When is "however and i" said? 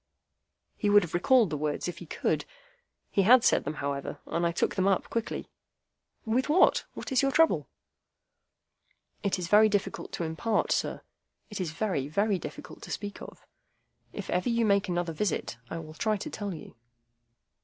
3.75-4.51